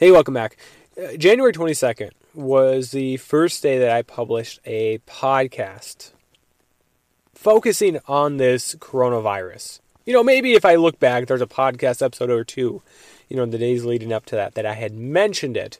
[0.00, 0.56] Hey, welcome back.
[0.96, 6.12] Uh, January 22nd was the first day that I published a podcast
[7.34, 9.80] focusing on this coronavirus.
[10.06, 12.80] You know, maybe if I look back, there's a podcast episode or two,
[13.28, 15.78] you know, in the days leading up to that, that I had mentioned it.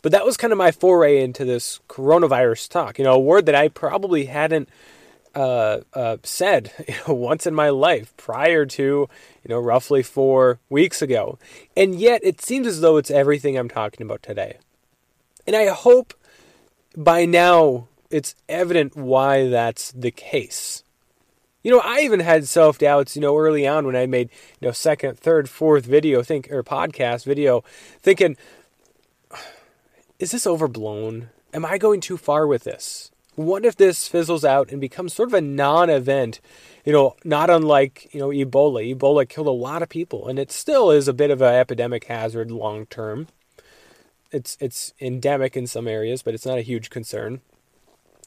[0.00, 2.98] But that was kind of my foray into this coronavirus talk.
[2.98, 4.70] You know, a word that I probably hadn't
[5.38, 9.08] uh, uh, said you know, once in my life prior to you
[9.48, 11.38] know roughly four weeks ago,
[11.76, 14.58] and yet it seems as though it's everything I'm talking about today.
[15.46, 16.12] And I hope
[16.96, 20.82] by now it's evident why that's the case.
[21.62, 24.66] You know, I even had self doubts, you know, early on when I made, you
[24.66, 27.62] know, second, third, fourth video, think or podcast video,
[28.00, 28.36] thinking,
[30.18, 31.30] is this overblown?
[31.54, 33.12] Am I going too far with this?
[33.38, 36.40] What if this fizzles out and becomes sort of a non-event
[36.84, 38.94] you know not unlike you know ebola.
[38.94, 42.04] Ebola killed a lot of people and it still is a bit of an epidemic
[42.04, 43.28] hazard long term
[44.32, 47.40] it's it's endemic in some areas but it's not a huge concern.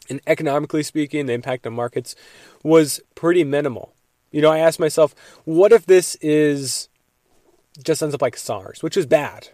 [0.10, 2.16] And economically speaking the impact on markets
[2.64, 3.94] was pretty minimal.
[4.32, 6.88] You know i asked myself what if this is
[7.84, 9.50] just ends up like sars which is bad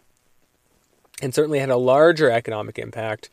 [1.20, 3.32] and certainly had a larger economic impact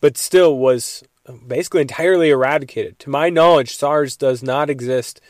[0.00, 1.02] but still was
[1.46, 2.98] basically entirely eradicated.
[3.00, 5.20] To my knowledge, SARS does not exist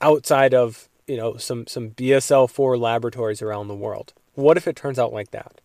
[0.00, 4.12] outside of you know some some BSL four laboratories around the world.
[4.34, 5.60] What if it turns out like that?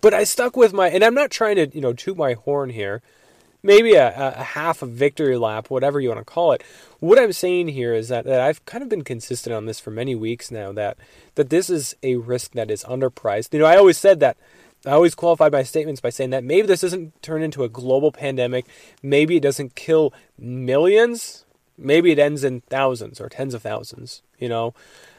[0.00, 2.70] But I stuck with my, and I'm not trying to you know toot my horn
[2.70, 3.02] here.
[3.62, 6.64] Maybe a, a half a victory lap, whatever you want to call it.
[6.98, 9.90] What I'm saying here is that, that I've kind of been consistent on this for
[9.90, 10.72] many weeks now.
[10.72, 10.96] That
[11.34, 13.52] that this is a risk that is underpriced.
[13.52, 14.38] You know, I always said that
[14.86, 18.12] I always qualify my statements by saying that maybe this doesn't turn into a global
[18.12, 18.66] pandemic.
[19.02, 21.44] Maybe it doesn't kill millions.
[21.76, 24.74] Maybe it ends in thousands or tens of thousands, you know.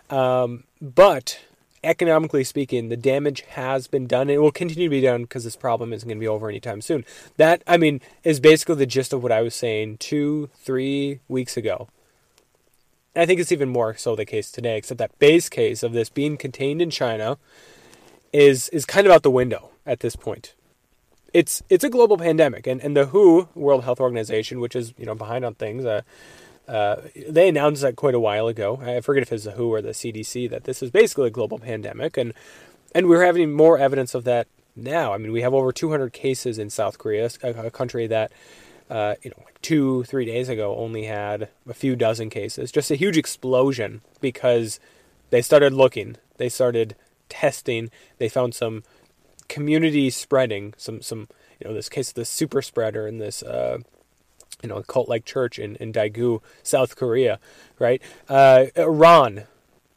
[0.10, 1.40] Um, but
[1.84, 5.44] economically speaking, the damage has been done and it will continue to be done because
[5.44, 7.06] this problem isn't going to be over anytime soon.
[7.38, 11.56] That, I mean, is basically the gist of what I was saying two, three weeks
[11.56, 11.88] ago.
[13.16, 16.10] I think it's even more so the case today, except that base case of this
[16.10, 17.38] being contained in China
[18.34, 20.54] is is kind of out the window at this point.
[21.34, 25.06] It's it's a global pandemic, and, and the WHO, World Health Organization, which is you
[25.06, 26.02] know behind on things, uh,
[26.68, 26.98] uh,
[27.28, 28.82] they announced that quite a while ago.
[28.82, 31.60] I forget if it's the WHO or the CDC that this is basically a global
[31.60, 32.34] pandemic, and
[32.94, 35.14] and we're having more evidence of that now.
[35.14, 38.32] I mean, we have over 200 cases in South Korea, a, a country that
[38.90, 42.72] uh, you know two three days ago only had a few dozen cases.
[42.72, 44.80] Just a huge explosion because
[45.30, 46.96] they started looking, they started
[47.32, 48.84] testing, they found some
[49.48, 51.28] community spreading, some some
[51.60, 53.80] you know this case of the super spreader in this uh,
[54.62, 57.40] you know cult like church in in Daegu, South Korea,
[57.80, 58.02] right?
[58.30, 59.46] Uh, Iran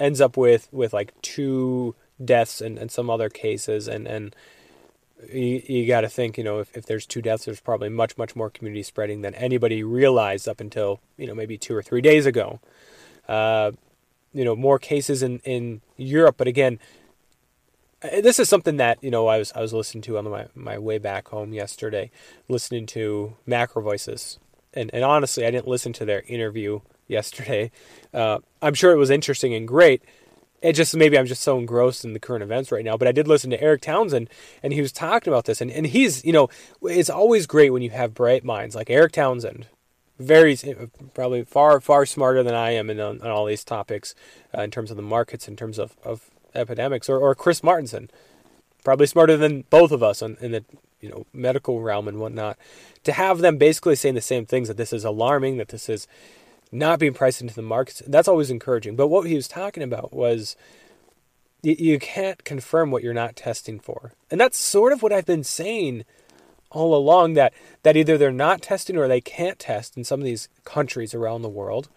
[0.00, 4.36] ends up with with like two deaths and, and some other cases and and
[5.32, 8.16] you, you got to think you know if, if there's two deaths there's probably much
[8.18, 12.00] much more community spreading than anybody realized up until you know maybe two or three
[12.00, 12.60] days ago
[13.28, 13.70] uh,
[14.32, 16.78] you know more cases in in Europe but again
[18.20, 20.78] this is something that you know I was I was listening to on my my
[20.78, 22.10] way back home yesterday,
[22.48, 24.38] listening to MacroVoices,
[24.72, 27.70] and and honestly I didn't listen to their interview yesterday.
[28.12, 30.02] Uh, I'm sure it was interesting and great.
[30.62, 32.96] It just maybe I'm just so engrossed in the current events right now.
[32.96, 34.30] But I did listen to Erik Townsend,
[34.62, 36.48] and he was talking about this, and and he's you know
[36.82, 39.66] it's always great when you have bright minds like Erik Townsend,
[40.18, 40.56] very
[41.12, 44.14] probably far far smarter than I am in on, on all these topics
[44.56, 48.08] uh, in terms of the markets, in terms of of epidemics, or, or Chris Martenson,
[48.84, 50.64] probably smarter than both of us in, in the
[51.00, 52.58] you know medical realm and whatnot,
[53.04, 56.06] to have them basically saying the same things that this is alarming, that this is
[56.72, 58.02] not being priced into the markets.
[58.06, 58.96] That's always encouraging.
[58.96, 60.56] But what he was talking about was
[61.62, 65.26] you, you can't confirm what you're not testing for, and that's sort of what I've
[65.26, 66.04] been saying
[66.70, 67.52] all along that
[67.84, 71.42] that either they're not testing or they can't test in some of these countries around
[71.42, 71.88] the world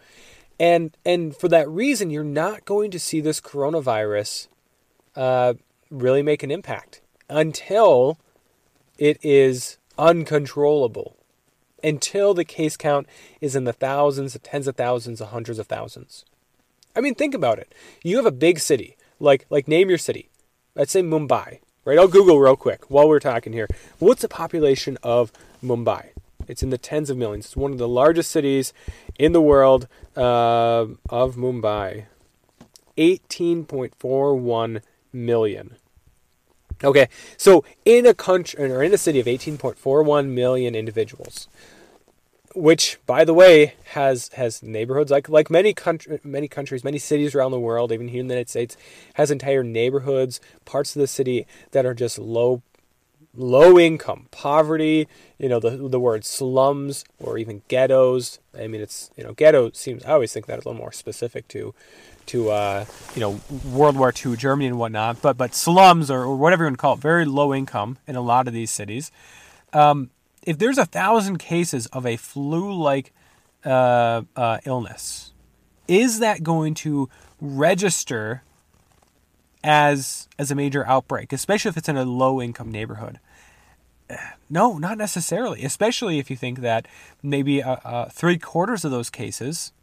[0.60, 4.48] and and for that reason, you're not going to see this coronavirus
[5.18, 5.56] uh,
[5.90, 8.18] really make an impact until
[8.98, 11.18] it is uncontrollable.
[11.84, 13.08] Until the case count
[13.42, 16.25] is in the thousands, the tens of thousands, the hundreds of thousands.
[16.96, 17.74] I mean, think about it.
[18.04, 20.30] You have a big city, like like name your city.
[20.75, 22.00] let's say Mumbai, right?
[22.00, 23.68] I'll Google real quick while we're talking here.
[24.00, 25.31] What's the population of
[25.64, 26.10] Mumbai?
[26.48, 27.46] It's in the tens of millions.
[27.46, 28.74] It's one of the largest cities
[29.19, 32.06] in the world uh, of Mumbai.
[32.98, 34.81] 18.41
[35.18, 35.75] million.
[36.84, 41.48] Okay, so in a country or in a city of 18.41 million individuals,
[42.54, 47.34] which, by the way, has has neighborhoods like like many country, many countries, many cities
[47.34, 48.78] around the world, even here in the United States,
[49.16, 52.62] has entire neighborhoods, parts of the city that are just low
[53.34, 55.08] low income, poverty.
[55.40, 58.40] You know the the word slums or even ghettos.
[58.58, 60.06] I mean, it's you know ghetto seems.
[60.06, 61.74] I always think that is a little more specific to
[62.28, 62.86] to uh,
[63.16, 65.22] you know World War II Germany and whatnot.
[65.22, 68.16] But but slums or, or whatever you want to call it, very low income in
[68.16, 69.12] a lot of these cities.
[69.74, 70.12] Um,
[70.44, 73.12] if there's a thousand cases of a flu-like
[73.66, 75.34] uh, uh, illness,
[75.88, 77.10] is that going to
[77.42, 78.44] register
[79.64, 83.20] as as a major outbreak, especially if it's in a low-income neighborhood?
[84.50, 85.66] No, not necessarily.
[85.66, 86.88] Especially if you think that
[87.22, 89.74] maybe uh, uh, three quarters of those cases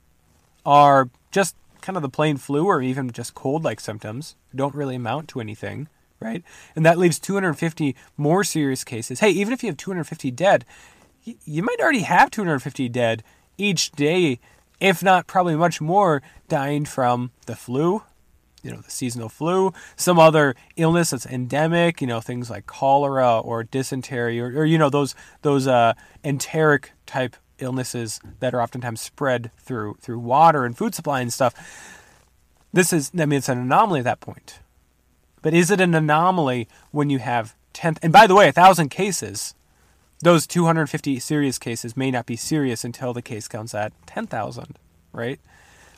[0.65, 4.97] are just kind of the plain flu or even just cold like symptoms, don't really
[4.97, 5.89] amount to anything,
[6.19, 6.43] right?
[6.75, 9.21] And that leaves 250 more serious cases.
[9.21, 10.65] Hey, even if you have 250 dead,
[11.45, 13.23] you might already have 250 dead
[13.59, 14.41] each day,
[14.81, 18.03] if not probably much more, dying from the flu,
[18.63, 23.39] you know, the seasonal flu, some other illness that's endemic, you know, things like cholera
[23.39, 25.93] or dysentery or, or you know, those those uh,
[26.25, 31.55] enteric type illnesses that are oftentimes spread through through water and food supply and stuff.
[32.73, 34.61] This is I mean it's an anomaly at that point.
[35.43, 38.89] But is it an anomaly when you have 10 and by the way, a 1000
[38.89, 39.55] cases,
[40.21, 44.79] those 250 serious cases may not be serious until the case counts at 10,000,
[45.13, 45.39] right?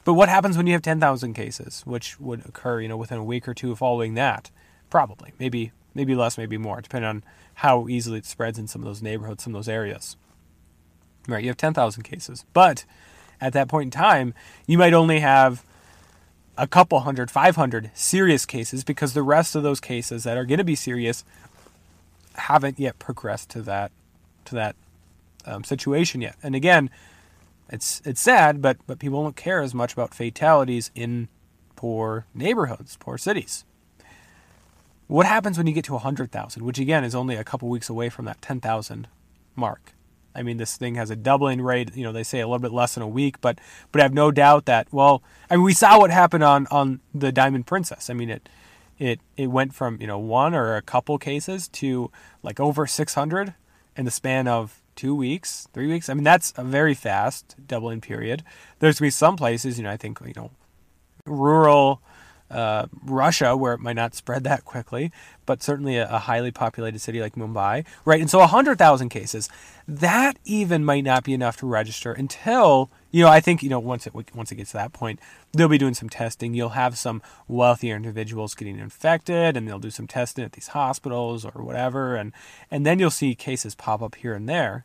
[0.04, 3.24] But what happens when you have 10,000 cases, which would occur, you know, within a
[3.24, 4.50] week or two following that?
[4.88, 7.24] Probably, maybe maybe less, maybe more, depending on
[7.54, 10.16] how easily it spreads in some of those neighborhoods, some of those areas.
[11.28, 12.44] Right, you have 10,000 cases.
[12.52, 12.84] But
[13.40, 14.34] at that point in time,
[14.66, 15.64] you might only have
[16.56, 20.58] a couple hundred, 500 serious cases because the rest of those cases that are going
[20.58, 21.24] to be serious
[22.34, 23.92] haven't yet progressed to that
[24.44, 24.76] to that
[25.44, 26.36] um, situation yet.
[26.42, 26.90] And again,
[27.68, 31.28] it's it's sad, but but people don't care as much about fatalities in
[31.74, 33.64] poor neighborhoods, poor cities.
[35.08, 38.08] What happens when you get to 100,000, which again is only a couple weeks away
[38.08, 39.06] from that 10,000
[39.54, 39.92] mark?
[40.36, 41.96] I mean, this thing has a doubling rate.
[41.96, 43.58] You know, they say a little bit less than a week, but
[43.90, 44.86] but I have no doubt that.
[44.92, 48.10] Well, I mean, we saw what happened on on the Diamond Princess.
[48.10, 48.48] I mean, it
[48.98, 52.10] it it went from you know one or a couple cases to
[52.42, 53.54] like over 600
[53.96, 56.08] in the span of two weeks, three weeks.
[56.08, 58.42] I mean, that's a very fast doubling period.
[58.78, 60.50] There's gonna be some places, you know, I think you know,
[61.24, 62.02] rural
[62.50, 65.10] uh, Russia, where it might not spread that quickly,
[65.46, 68.20] but certainly a, a highly populated city like Mumbai, right?
[68.20, 69.48] And so 100,000 cases,
[69.88, 73.78] that even might not be enough to register until, you know, I think, you know,
[73.78, 75.20] once it, once it gets to that point,
[75.52, 76.54] they'll be doing some testing.
[76.54, 81.44] You'll have some wealthier individuals getting infected and they'll do some testing at these hospitals
[81.44, 82.16] or whatever.
[82.16, 82.32] And,
[82.70, 84.84] and then you'll see cases pop up here and there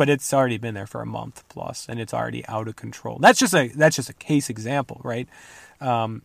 [0.00, 3.18] but it's already been there for a month plus and it's already out of control.
[3.18, 5.28] That's just a that's just a case example, right?
[5.80, 6.22] Um,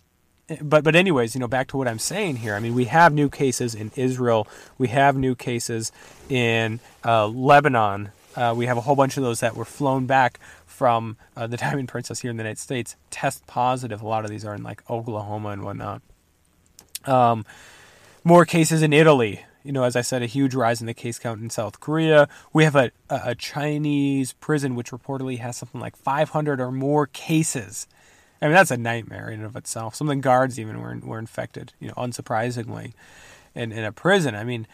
[0.61, 2.55] but but anyways, you know, back to what I'm saying here.
[2.55, 4.47] I mean, we have new cases in Israel.
[4.77, 5.91] We have new cases
[6.29, 8.11] in uh, Lebanon.
[8.35, 11.57] Uh, we have a whole bunch of those that were flown back from uh, the
[11.65, 14.01] Diamond Princess here in the United States, test positive.
[14.01, 16.01] A lot of these are in like Oklahoma and whatnot.
[17.05, 17.45] Um,
[18.23, 19.45] more cases in Italy.
[19.63, 22.27] You know, as I said, a huge rise in the case count in South Korea.
[22.53, 27.87] We have a, a Chinese prison which reportedly has something like 500 or more cases
[28.41, 29.95] I mean, that's a nightmare in and of itself.
[29.95, 32.93] Some of the guards even were were infected, you know, unsurprisingly,
[33.53, 34.35] in in a prison.
[34.35, 34.67] I mean,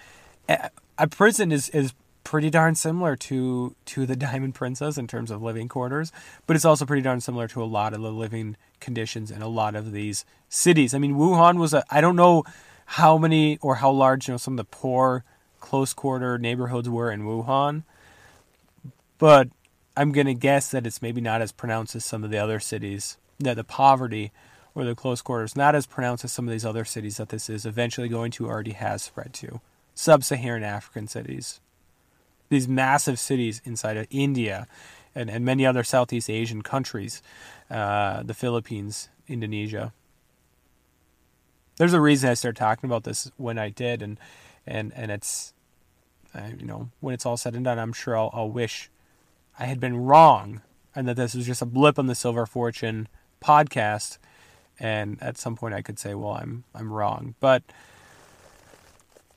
[0.98, 5.42] a prison is is pretty darn similar to to the Diamond Princess in terms of
[5.42, 6.12] living quarters,
[6.48, 9.48] but it's also pretty darn similar to a lot of the living conditions in a
[9.48, 10.94] lot of these cities.
[10.94, 12.44] I mean, Wuhan was a I don't know
[12.86, 15.24] how many or how large you know some of the poor
[15.60, 17.84] close quarter neighborhoods were in Wuhan,
[19.18, 19.50] but
[19.96, 23.18] I'm gonna guess that it's maybe not as pronounced as some of the other cities
[23.46, 24.32] that the poverty
[24.74, 27.50] or the close quarters not as pronounced as some of these other cities that this
[27.50, 29.60] is eventually going to already has spread to
[29.94, 31.60] sub-Saharan African cities.
[32.50, 34.68] These massive cities inside of India
[35.14, 37.22] and, and many other Southeast Asian countries,
[37.70, 39.94] uh, the Philippines, Indonesia.
[41.78, 44.20] There's a reason I started talking about this when I did, and
[44.68, 45.54] and and it's,
[46.36, 48.90] uh, you know, when it's all said and done, I'm sure I'll, I'll wish
[49.58, 50.62] I had been wrong,
[50.96, 53.08] and that this was just a blip on the silver fortune
[53.42, 54.18] podcast
[54.80, 57.64] and at some point I could say, well, I'm I'm wrong, but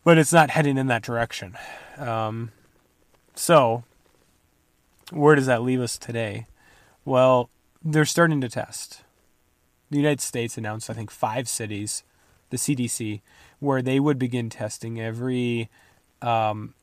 [0.05, 1.57] but it's not heading in that direction.
[1.99, 2.53] Um,
[3.35, 3.85] so
[5.11, 6.47] where does that leave us today?
[7.05, 7.51] Well,
[7.83, 9.03] they're starting to test.
[9.91, 12.03] The United States announced, I think, five cities,
[12.51, 13.21] the CDC,
[13.61, 15.69] where they would begin testing every
[16.23, 16.75] um,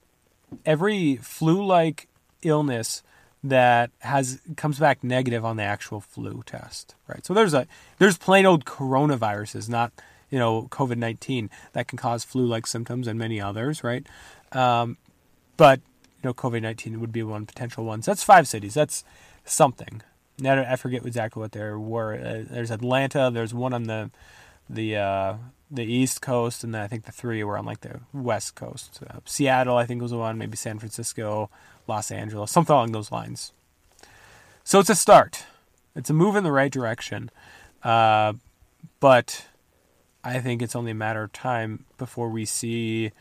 [0.65, 2.07] every flu-like
[2.43, 3.01] illness
[3.43, 7.25] that has comes back negative on the actual flu test, right?
[7.25, 7.67] So there's a
[7.97, 9.91] there's plain old coronaviruses, not
[10.29, 14.05] you know COVID nineteen that can cause flu-like symptoms and many others, right?
[14.51, 14.97] Um,
[15.57, 15.79] but
[16.21, 18.01] you know COVID nineteen would be one potential one.
[18.01, 18.75] So that's five cities.
[18.75, 19.03] That's
[19.43, 20.01] something.
[20.39, 22.13] Now I forget exactly what there were.
[22.15, 23.31] Uh, there's Atlanta.
[23.33, 24.11] There's one on the
[24.69, 25.33] the uh,
[25.71, 28.99] the East Coast, and then I think the three were on like the West Coast.
[29.07, 30.37] Uh, Seattle, I think was the one.
[30.37, 31.49] Maybe San Francisco,
[31.87, 33.53] Los Angeles, something along those lines.
[34.63, 35.45] So it's a start.
[35.95, 37.31] It's a move in the right direction,
[37.83, 38.33] uh,
[38.99, 39.45] but
[40.23, 43.11] I think it's only a matter of time before we see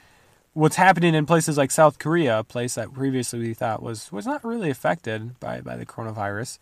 [0.52, 4.26] what's happening in places like South Korea, a place that previously we thought was was
[4.26, 6.58] not really affected by by the coronavirus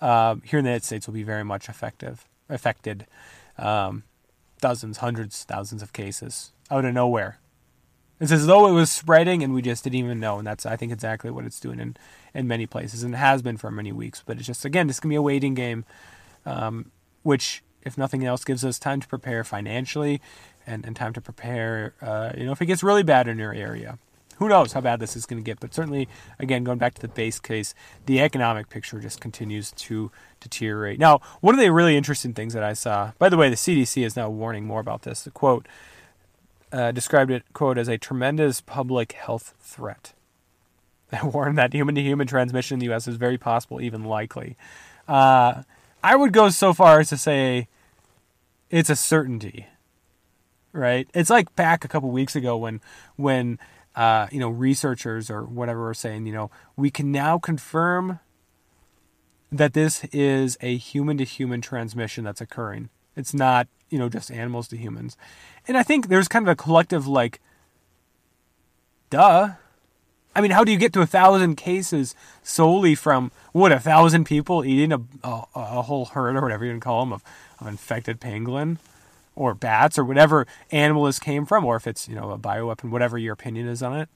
[0.00, 3.06] uh, here in the United States will be very much effective, affected.
[3.58, 4.04] Um,
[4.60, 7.38] dozens, hundreds, thousands of cases out of nowhere.
[8.20, 10.38] It's as though it was spreading and we just didn't even know.
[10.38, 11.96] And that's, I think, exactly what it's doing in,
[12.34, 14.22] in many places and it has been for many weeks.
[14.24, 15.84] But it's just, again, this can be a waiting game,
[16.44, 16.90] um,
[17.22, 20.20] which, if nothing else, gives us time to prepare financially
[20.66, 23.54] and, and time to prepare, uh, you know, if it gets really bad in your
[23.54, 23.98] area
[24.40, 25.60] who knows how bad this is going to get.
[25.60, 27.74] But certainly, again, going back to the base case,
[28.06, 30.98] the economic picture just continues to deteriorate.
[30.98, 34.04] Now, one of the really interesting things that I saw, by the way, the CDC
[34.04, 35.22] is now warning more about this.
[35.22, 35.68] The quote
[36.72, 40.14] uh, described it, quote, as a tremendous public health threat.
[41.10, 43.08] They warned that human to human transmission in the U.S.
[43.08, 44.56] is very possible, even likely.
[45.08, 45.64] Uh,
[46.04, 47.66] I would go so far as to say
[48.70, 49.66] it's a certainty,
[50.72, 51.08] right?
[51.12, 52.80] It's like back a couple weeks ago when
[53.16, 53.58] when
[53.96, 58.20] uh, you know, researchers or whatever are saying, you know, we can now confirm
[59.50, 62.88] that this is a human to human transmission that's occurring.
[63.16, 65.16] It's not, you know, just animals to humans.
[65.66, 67.40] And I think there's kind of a collective like,
[69.10, 69.50] duh.
[70.34, 74.24] I mean, how do you get to a thousand cases solely from what a thousand
[74.24, 77.24] people eating a, a, a whole herd or whatever you can call them of,
[77.58, 78.78] of infected pangolin?
[79.40, 82.90] Or bats or whatever animal this came from, or if it's you know a bioweapon,
[82.90, 84.08] whatever your opinion is on it.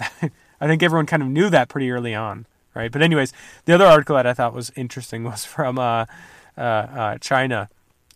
[0.60, 2.90] I think everyone kind of knew that pretty early on, right?
[2.90, 3.32] But anyways,
[3.64, 6.06] the other article that I thought was interesting was from uh,
[6.56, 7.68] uh, uh, China.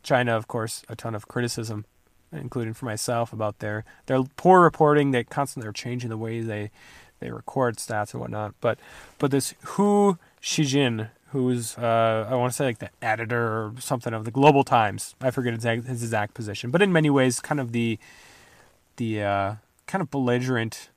[0.02, 1.84] China, of course, a ton of criticism,
[2.32, 5.12] including for myself, about their their poor reporting.
[5.12, 6.72] They constantly are changing the way they
[7.20, 8.56] they record stats and whatnot.
[8.60, 8.80] But
[9.18, 14.12] but this Hu Xijin, who's uh, I want to say like the editor or something
[14.12, 15.14] of the Global Times.
[15.20, 17.98] I forget exact, his exact position, but in many ways, kind of the
[18.96, 19.54] the uh,
[19.86, 20.90] kind of belligerent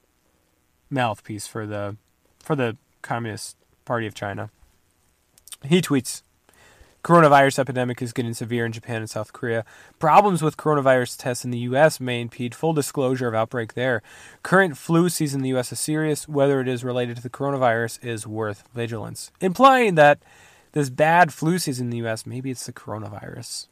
[0.89, 1.95] mouthpiece for the
[2.39, 4.49] for the Communist Party of China.
[5.63, 6.21] He tweets
[7.05, 9.63] Coronavirus epidemic is getting severe in Japan and South Korea.
[9.99, 11.99] Problems with coronavirus tests in the U.S.
[11.99, 14.01] may impede full disclosure of outbreak there.
[14.41, 15.71] Current flu season in the U.S.
[15.71, 16.27] is serious.
[16.27, 19.31] Whether it is related to the coronavirus is worth vigilance.
[19.39, 20.17] Implying that
[20.71, 23.67] this bad flu season in the U.S., maybe it's the coronavirus.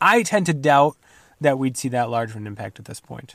[0.00, 0.96] I tend to doubt
[1.40, 3.34] that we'd see that large of an impact at this point.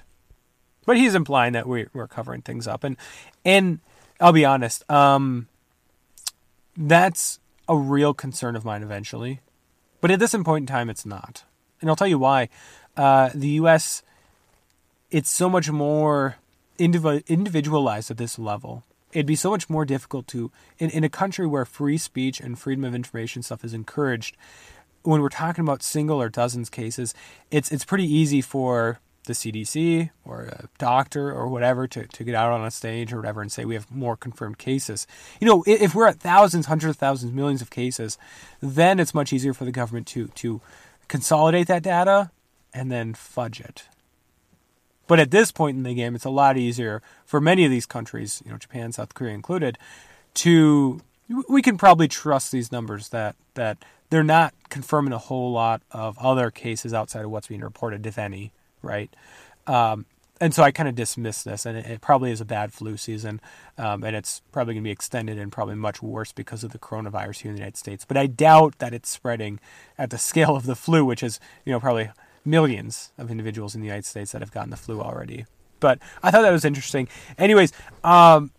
[0.85, 2.85] But he's implying that we're, covering things up.
[2.85, 2.95] And,
[3.43, 3.81] and
[4.21, 5.49] I'll be honest, um,
[6.77, 9.39] that's a real concern of mine eventually.
[10.01, 11.43] But at this point in time, it's not.
[11.79, 12.49] And I'll tell you why.
[12.97, 14.03] Uh, the U.S.,
[15.11, 16.35] it's so much more
[16.77, 18.83] individualized at this level.
[19.13, 22.59] It'd be so much more difficult to, in, in a country where free speech and
[22.59, 24.35] freedom of information stuff is encouraged,
[25.03, 27.13] when we're talking about single or dozens cases,
[27.51, 28.99] it's it's pretty easy for
[29.29, 33.17] the CDC or a doctor or whatever to, to get out on a stage or
[33.17, 35.05] whatever and say we have more confirmed cases.
[35.39, 38.17] You know, if we're at thousands, hundreds of thousands, millions of cases,
[38.59, 40.62] then it's much easier for the government to to
[41.07, 42.31] consolidate that data
[42.74, 43.83] and then fudge it.
[45.07, 47.86] But at this point in the game, it's a lot easier for many of these
[47.86, 49.77] countries, you know, Japan, South Korea included,
[50.36, 51.01] to
[51.48, 53.77] we can probably trust these numbers that that
[54.09, 58.17] they're not confirming a whole lot of other cases outside of what's being reported, if
[58.17, 59.13] any right?
[59.67, 60.05] Um,
[60.41, 62.95] and so I kind of dismiss this, and it, it, probably is a bad flu
[62.95, 63.41] season,
[63.77, 66.79] um, and it's probably going to be extended and probably much worse because of the
[66.79, 68.05] coronavirus here in the United States.
[68.05, 69.59] But I doubt that it's spreading
[69.98, 72.09] at the scale of the flu, which is you know probably
[72.45, 75.45] millions of individuals in the United States that have gotten the flu already.
[75.79, 77.07] But I thought that was interesting.
[77.38, 77.71] Anyways,
[78.03, 78.51] um,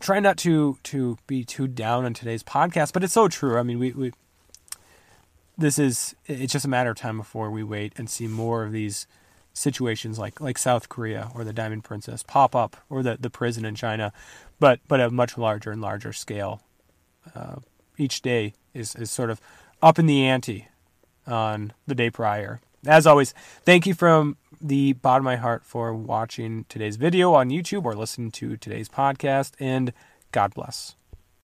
[0.00, 3.58] try not to to be too down on today's podcast, but it's so true.
[3.58, 4.12] I mean, we, we
[5.56, 8.72] this is it's just a matter of time before we wait and see more of
[8.72, 9.06] these
[9.52, 13.64] situations like like South Korea or the Diamond Princess pop up or the the prison
[13.64, 14.12] in China,
[14.58, 16.62] but but a much larger and larger scale.
[17.34, 17.56] Uh,
[17.98, 19.40] each day is is sort of
[19.82, 20.68] up in the ante
[21.26, 22.60] on the day prior.
[22.86, 23.32] As always,
[23.64, 27.94] thank you from the bottom of my heart for watching today's video on YouTube or
[27.94, 29.92] listening to today's podcast, and
[30.32, 30.96] God bless.